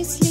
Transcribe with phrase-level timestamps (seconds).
[0.00, 0.29] you sleep?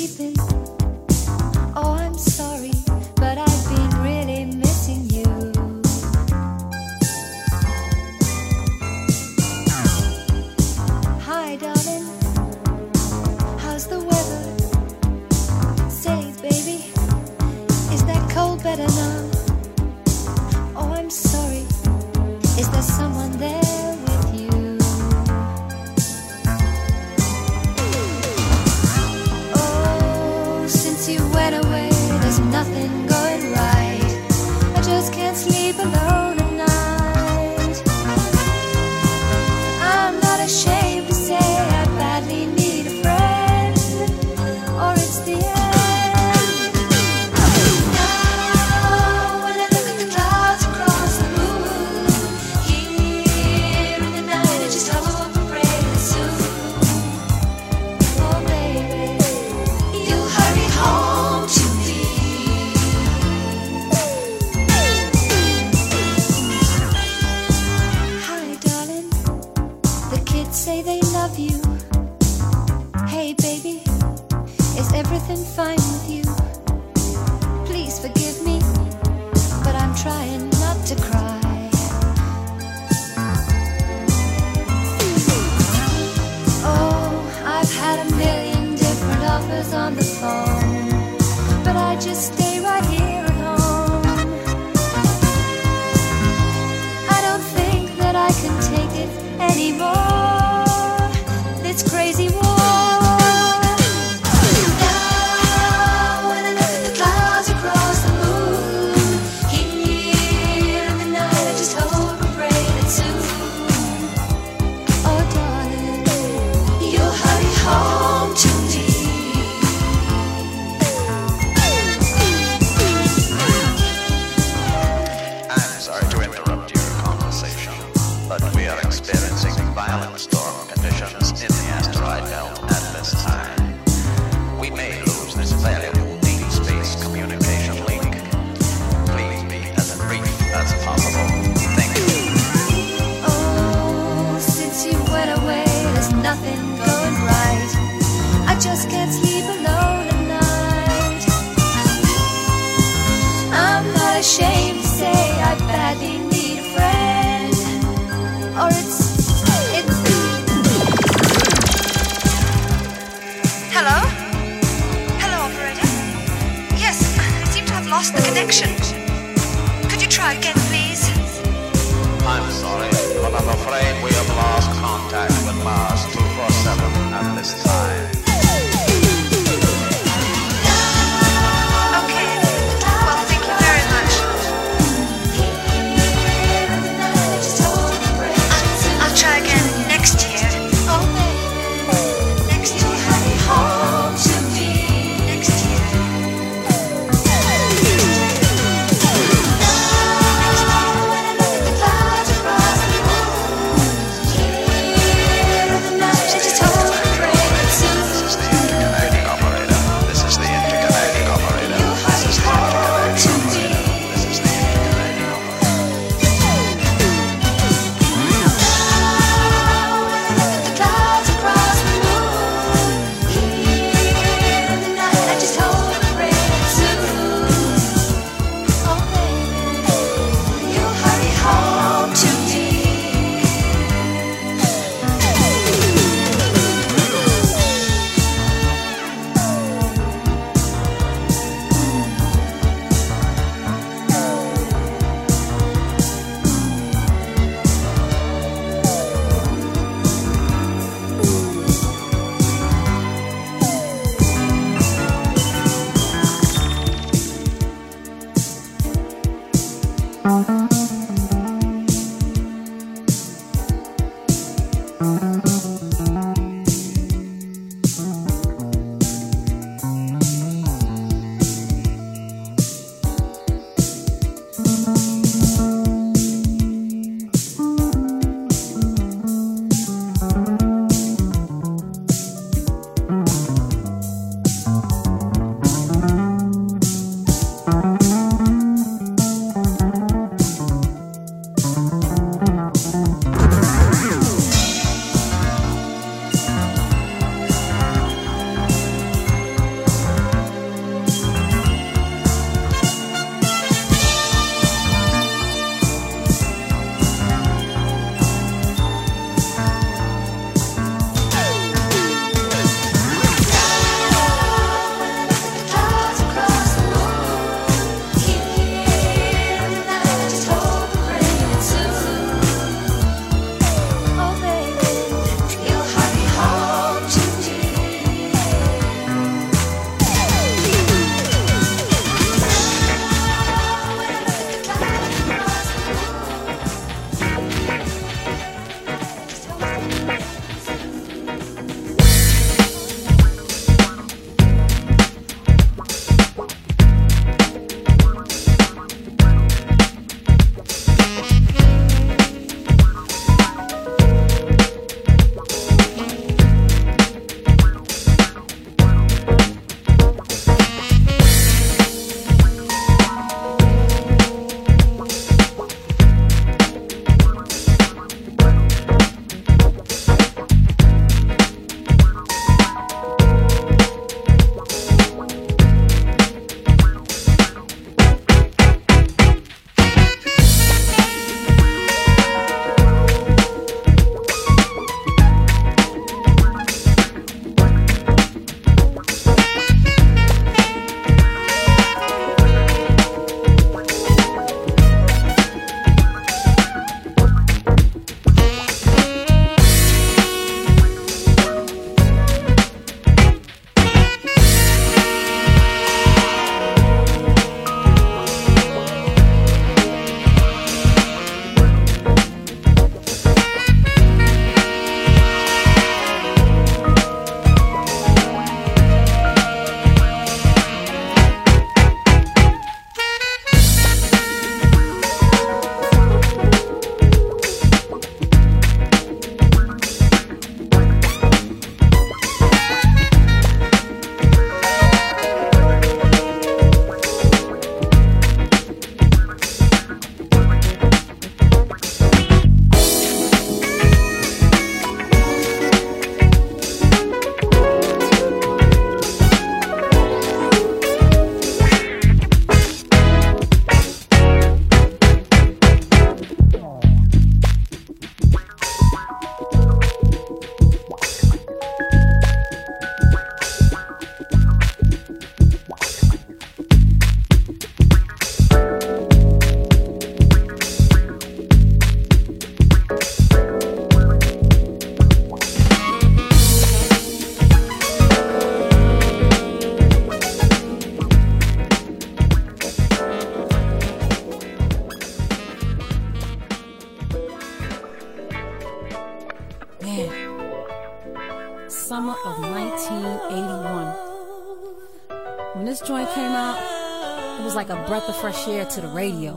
[498.49, 499.33] Breath of fresh air to the radio,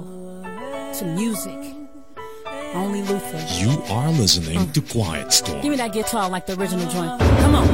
[0.98, 1.76] to music.
[2.74, 3.44] Only Luther.
[3.60, 5.60] You are listening to Quiet Storm.
[5.60, 7.20] Give me that guitar like the original joint.
[7.20, 7.68] Come on.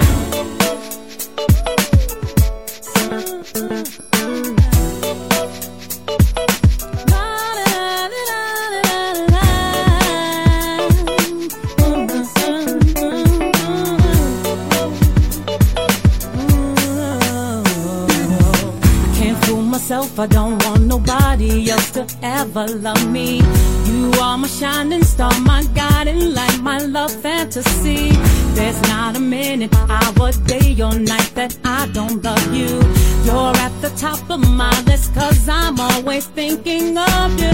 [19.00, 20.18] I can't fool myself.
[20.18, 23.36] I don't want nobody else to ever love me.
[23.84, 28.10] You are my shining star, my guiding light, my love fantasy.
[28.56, 32.80] There's not a minute, hour, day or night that I don't love you.
[33.24, 37.52] You're at the top of my list, cause I'm always thinking of you.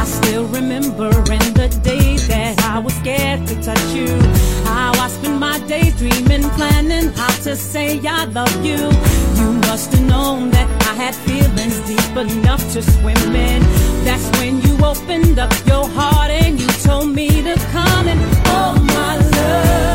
[0.00, 4.12] I still remember in the day that I was scared to touch you.
[4.64, 8.80] How I spent my days dreaming, planning how to say I love you.
[9.38, 13.60] You must have known that had feelings deep enough to swim in.
[14.02, 18.74] That's when you opened up your heart and you told me to come and oh
[18.82, 19.85] my love.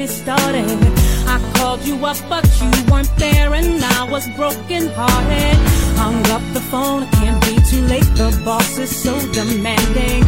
[0.00, 0.64] Me started.
[1.28, 5.56] I called you up, but you weren't there, and I was broken hearted.
[6.00, 8.10] Hung up the phone, it can't be too late.
[8.20, 10.22] The boss is so demanding.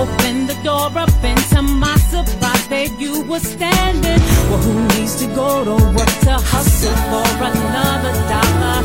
[0.00, 4.20] Opened the door up, and to my surprise, there you were standing.
[4.48, 8.78] Well, who needs to go to work to hustle for another dollar?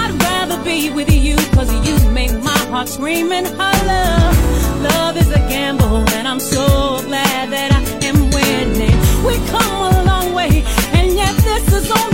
[0.00, 4.32] I'd rather be with you, cause you make my heart scream and holler.
[4.88, 6.64] Love is a gamble, and I'm so
[7.06, 8.03] glad that I.
[9.24, 10.62] We come a long way,
[10.92, 12.13] and yet this is only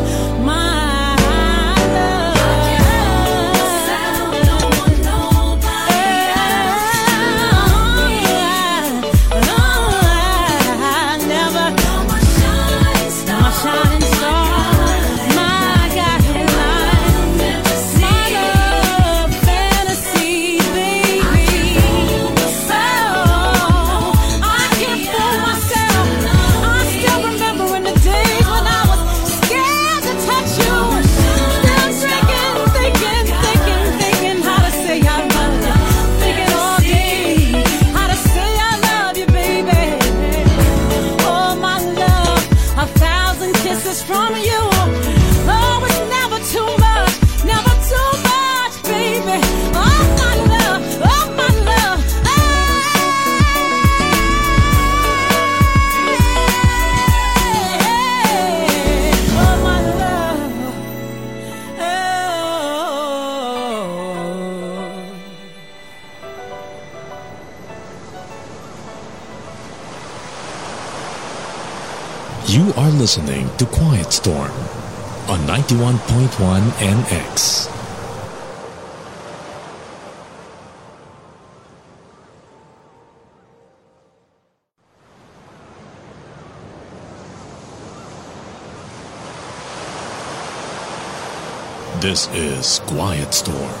[76.31, 77.67] 91.1 NX.
[92.01, 93.80] This is Quiet Storm.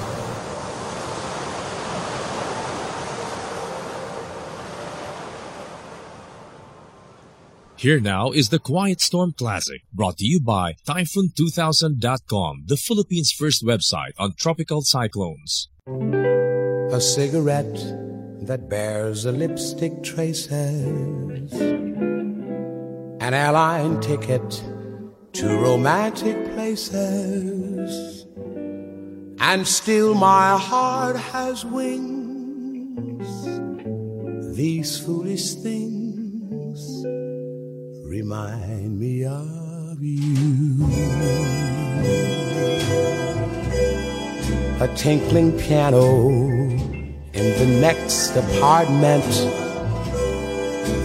[7.81, 13.65] Here now is the Quiet Storm Classic, brought to you by Typhoon2000.com, the Philippines' first
[13.65, 15.67] website on tropical cyclones.
[15.87, 17.73] A cigarette
[18.45, 21.51] that bears the lipstick traces.
[23.19, 24.63] An airline ticket
[25.33, 28.27] to romantic places.
[29.39, 33.25] And still my heart has wings.
[34.55, 37.20] These foolish things
[38.11, 40.85] remind me of you.
[44.81, 49.23] A tinkling piano in the next apartment.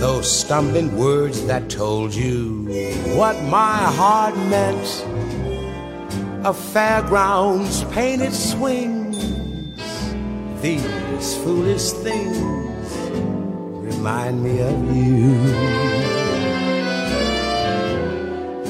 [0.00, 2.64] Those stumbling words that told you
[3.14, 4.88] what my heart meant.
[6.44, 9.16] A fairground's painted swings.
[10.60, 12.36] These foolish things
[13.94, 16.15] remind me of you.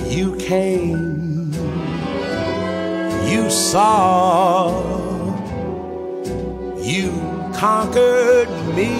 [0.08, 1.52] You came,
[3.28, 4.70] you saw,
[6.80, 7.10] you
[7.54, 8.92] conquered me.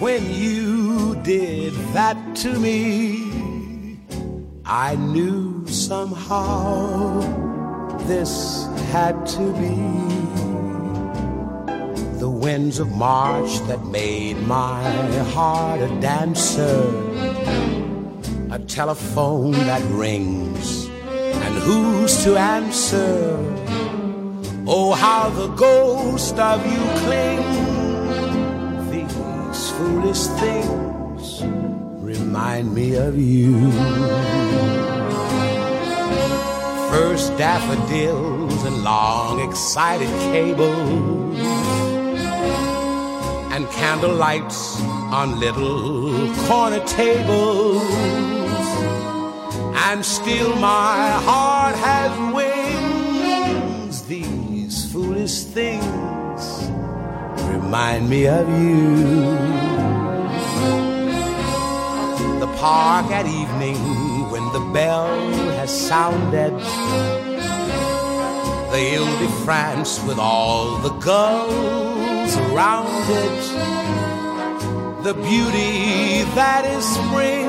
[0.00, 3.98] When you did that to me,
[4.64, 7.20] I knew somehow
[8.06, 10.57] this had to be
[12.28, 14.82] the winds of March that made my
[15.32, 16.78] heart a dancer,
[18.50, 20.88] a telephone that rings,
[21.44, 23.34] and who's to answer?
[24.66, 27.56] Oh, how the ghost of you clings.
[28.92, 31.24] These foolish things
[32.12, 33.70] remind me of you.
[36.92, 41.17] First daffodils and long excited cables
[43.72, 44.80] candle lights
[45.12, 47.82] on little corner tables.
[49.86, 54.02] And still my heart has wings.
[54.02, 56.68] These foolish things
[57.48, 58.96] remind me of you.
[62.40, 65.08] The park at evening when the bell
[65.58, 66.52] has sounded.
[68.72, 71.97] The Ile de France with all the girls
[72.36, 73.44] around it.
[75.04, 77.48] The beauty that is spring.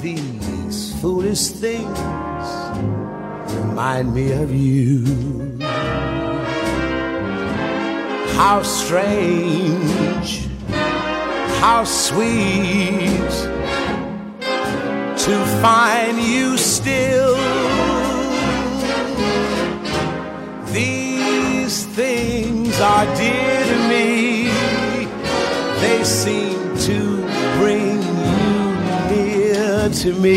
[0.00, 1.98] These foolish things
[3.54, 5.04] remind me of you.
[8.36, 10.48] How strange,
[11.60, 13.30] how sweet
[15.26, 17.36] to find you still.
[20.72, 22.05] These things
[22.80, 24.48] are dear to me.
[25.80, 27.22] They seem to
[27.58, 28.74] bring you
[29.10, 30.36] near to me.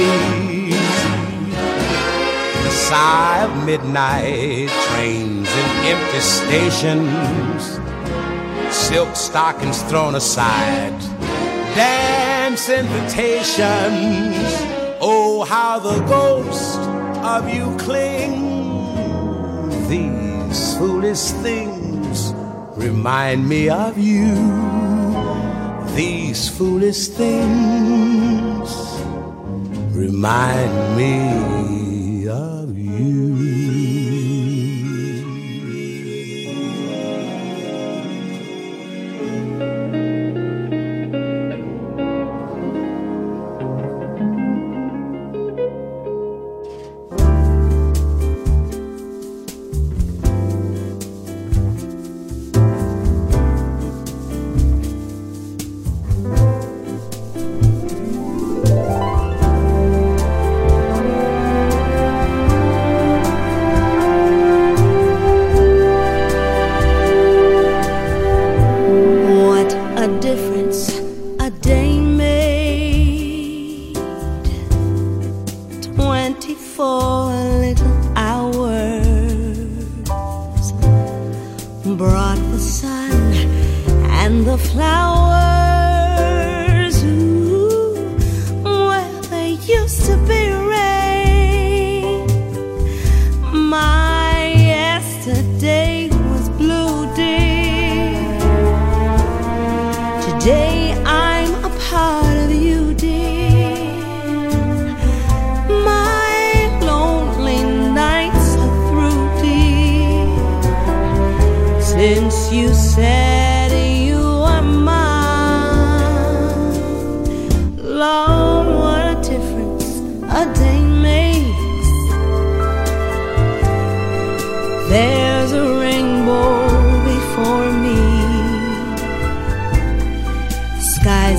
[2.64, 7.80] The sigh of midnight trains in empty stations,
[8.74, 11.00] silk stockings thrown aside,
[11.76, 13.58] dance invitations.
[15.02, 16.80] Oh, how the ghost
[17.24, 18.50] of you clings.
[19.90, 21.79] These foolish things
[22.80, 24.34] remind me of you.
[25.96, 28.70] These foolish things
[29.94, 31.59] remind me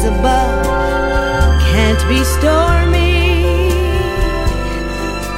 [0.05, 3.71] above can't be stormy.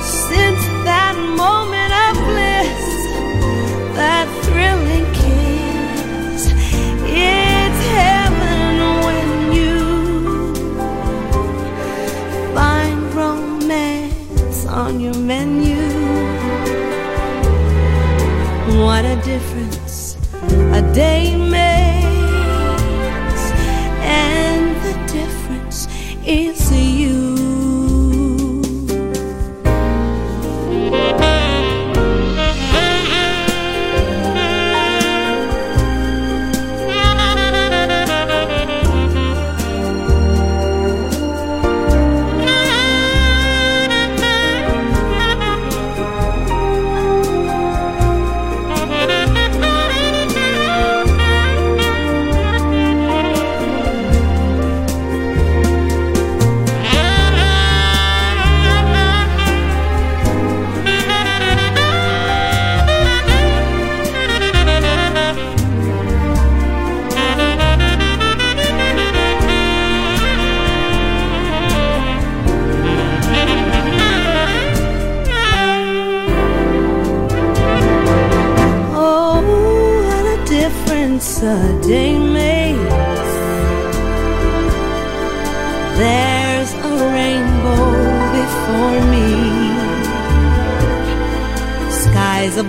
[0.01, 2.85] Since that moment of bliss,
[3.97, 6.53] that thrilling kiss,
[7.05, 8.73] it's heaven
[9.07, 9.75] when you
[12.55, 15.83] find romance on your menu.
[18.83, 20.17] What a difference
[20.73, 21.42] a day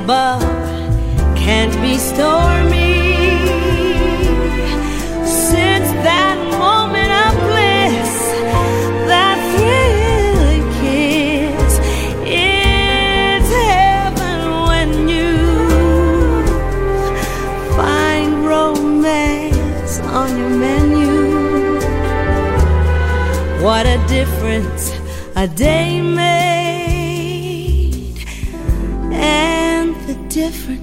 [0.04, 0.42] above
[1.36, 3.00] can't be stormy.
[5.24, 8.14] Since that moment of bliss,
[9.12, 11.74] that thrilling kiss,
[12.26, 14.40] it's heaven
[14.70, 15.32] when you
[17.78, 21.14] find romance on your menu.
[23.64, 24.84] What a difference
[25.36, 26.43] a day made,
[30.44, 30.83] and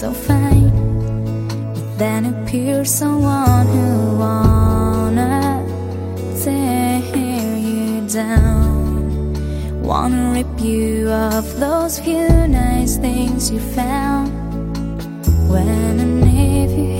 [0.00, 0.72] so fine.
[1.98, 5.62] Then appears someone who wanna
[6.42, 7.02] tear
[7.58, 9.34] you down.
[9.82, 14.32] Wanna rip you of those few nice things you found.
[15.52, 16.99] When and if you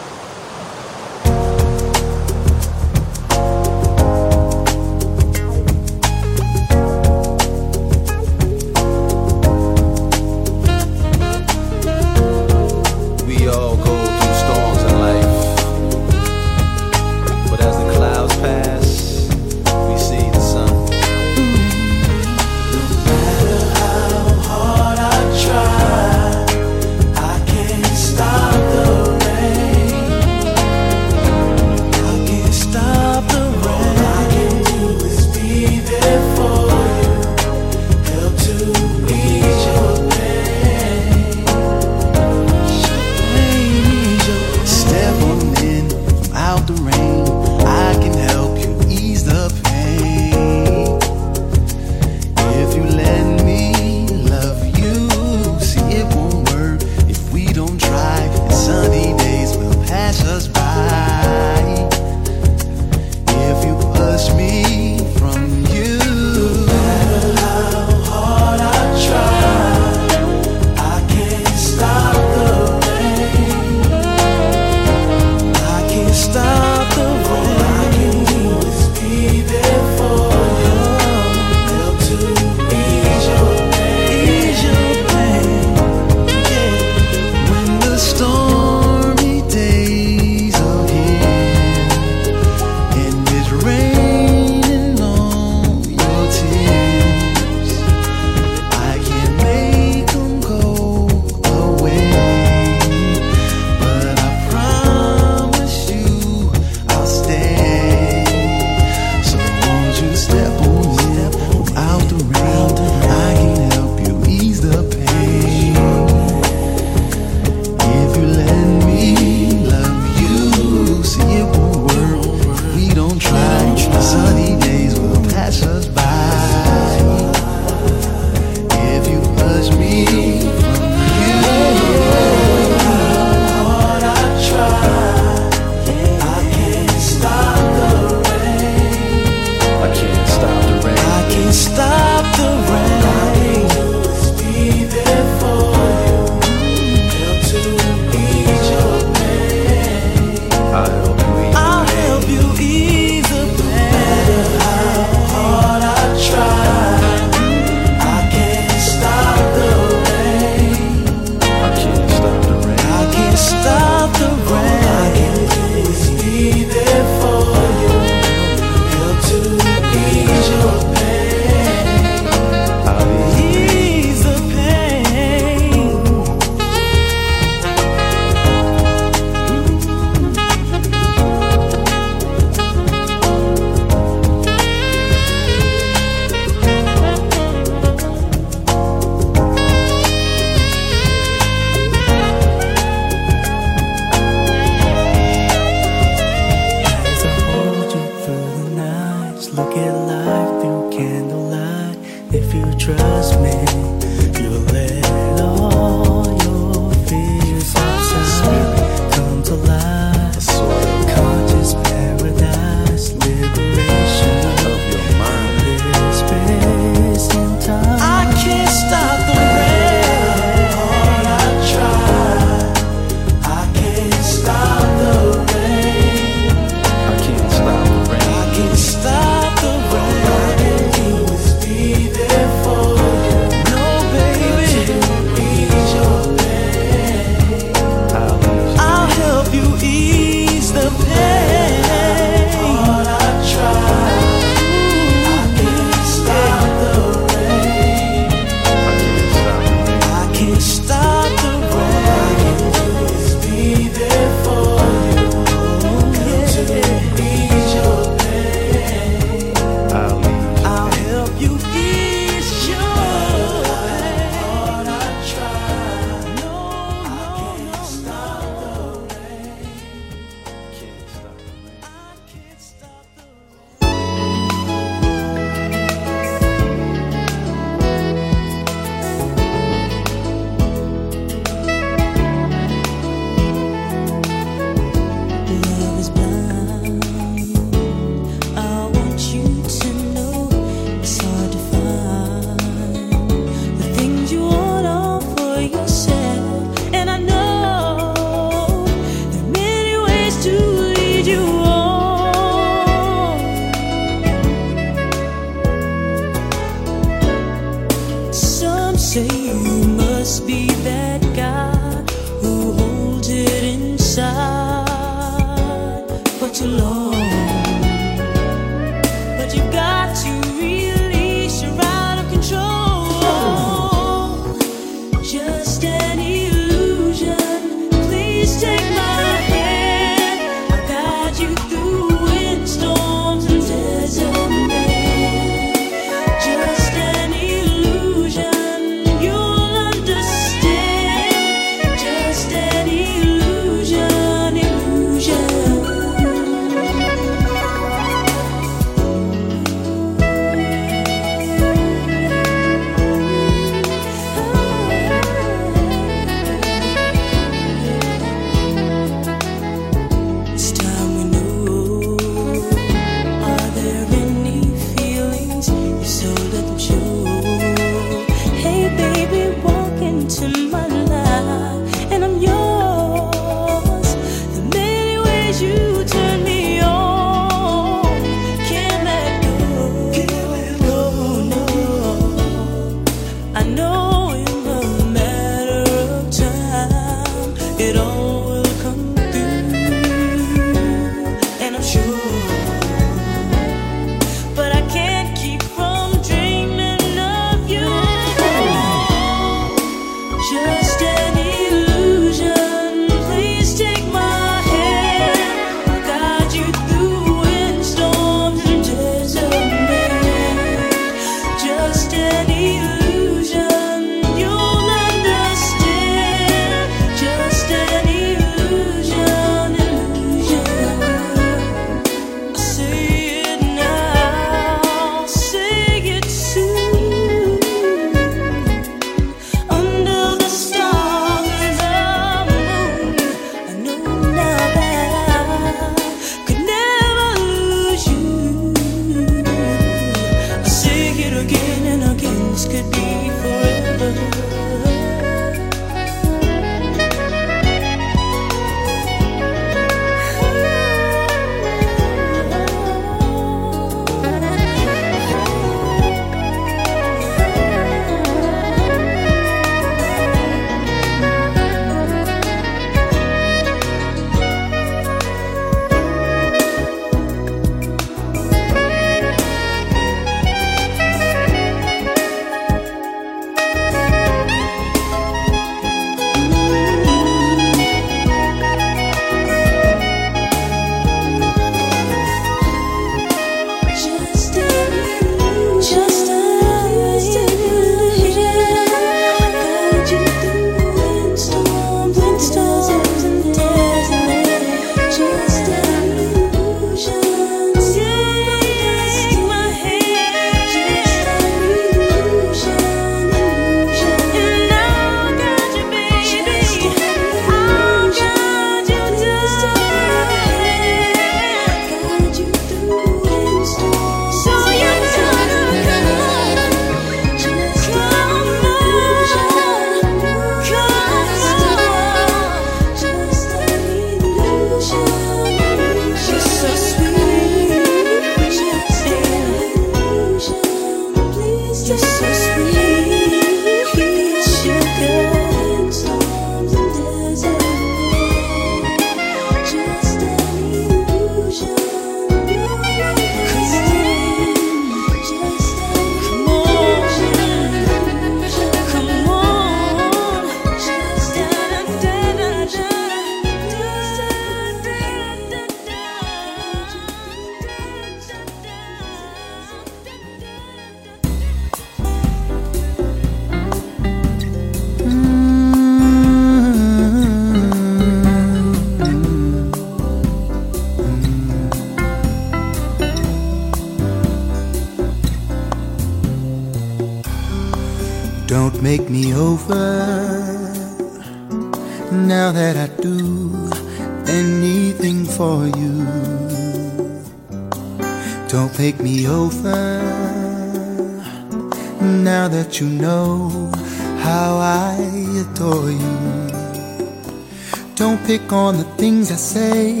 [598.38, 600.00] pick on the things I say,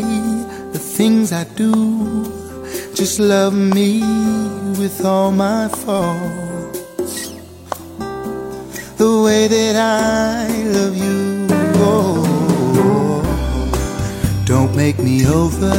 [0.72, 1.72] the things I do.
[2.94, 4.00] Just love me
[4.78, 7.30] with all my faults
[8.96, 11.46] the way that I love you.
[11.90, 12.24] Oh,
[14.44, 15.76] don't make me over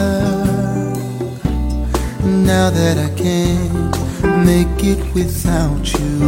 [2.24, 6.20] now that I can't make it without you.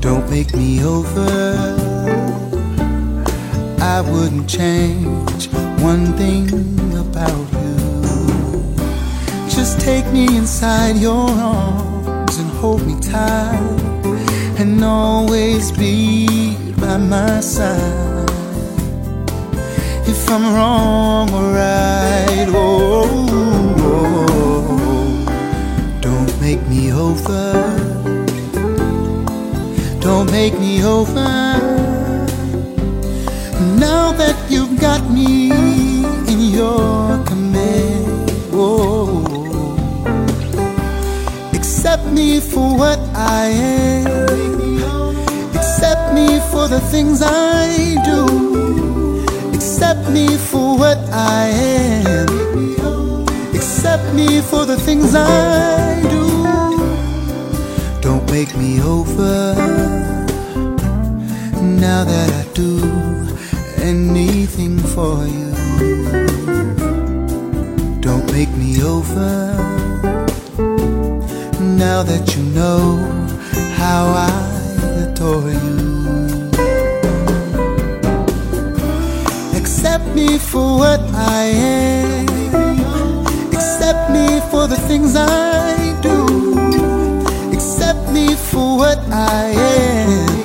[0.00, 1.81] Don't make me over.
[3.94, 5.48] I wouldn't change
[5.82, 6.48] one thing
[6.96, 7.76] about you.
[9.50, 13.60] Just take me inside your arms and hold me tight
[14.58, 18.30] and always be by my side.
[20.08, 23.04] If I'm wrong or right, oh,
[23.90, 24.78] oh,
[26.00, 27.52] don't make me over.
[30.00, 31.61] Don't make me over.
[33.82, 35.50] Now that you've got me
[36.32, 39.26] in your command, oh,
[41.52, 44.06] accept me for what I am.
[45.58, 48.20] Accept me for the things I do.
[49.52, 51.48] Accept me for what I
[52.06, 52.28] am.
[53.52, 56.24] Accept me for the things I do.
[58.00, 59.56] Don't make me over
[61.84, 63.01] now that I do
[63.92, 65.50] anything for you.
[68.00, 69.34] Don't make me over
[71.60, 72.80] now that you know
[73.80, 74.38] how I
[75.04, 75.82] adore you.
[79.60, 81.44] Accept me for what I
[81.76, 82.28] am,
[83.52, 85.76] accept me for the things I
[86.08, 86.18] do,
[87.56, 90.41] accept me for what I am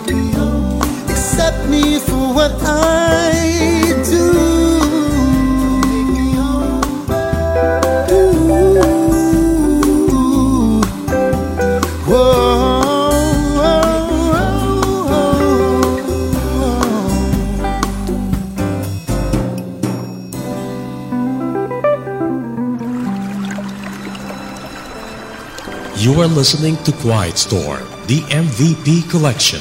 [2.38, 3.34] what I
[4.06, 4.28] do.
[25.98, 29.60] You are listening to Quiet Storm, the MVP collection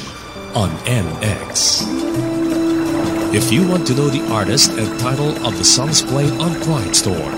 [0.53, 1.96] on NX.
[3.37, 6.95] If you want to know the artist and title of the songs played on Quiet
[6.95, 7.35] Storm,